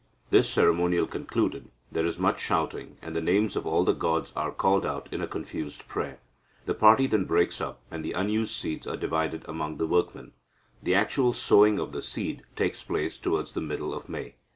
This 0.31 0.49
ceremonial 0.49 1.05
concluded, 1.05 1.69
there 1.91 2.07
is 2.07 2.17
much 2.17 2.39
shouting, 2.41 2.97
and 3.03 3.15
the 3.15 3.21
names 3.21 3.55
of 3.55 3.67
all 3.67 3.83
the 3.83 3.93
gods 3.93 4.33
are 4.35 4.51
called 4.51 4.83
out 4.83 5.07
in 5.11 5.21
a 5.21 5.27
confused 5.27 5.87
prayer. 5.87 6.17
The 6.65 6.73
party 6.73 7.05
then 7.05 7.25
breaks 7.25 7.61
up, 7.61 7.81
and 7.91 8.03
the 8.03 8.13
unused 8.13 8.55
seeds 8.55 8.87
are 8.87 8.97
divided 8.97 9.45
among 9.47 9.77
the 9.77 9.85
workmen. 9.85 10.31
The 10.81 10.95
actual 10.95 11.33
sowing 11.33 11.77
of 11.77 11.91
the 11.91 12.01
seed 12.01 12.41
takes 12.55 12.81
place 12.81 13.15
towards 13.15 13.51
the 13.51 13.61
middle 13.61 13.93
of 13.93 14.09
May. 14.09 14.33